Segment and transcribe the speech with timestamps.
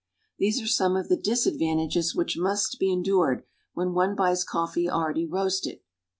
[0.39, 3.43] These are some of the disadvantages which must be endured
[3.75, 5.81] when one buys coffee already roasted.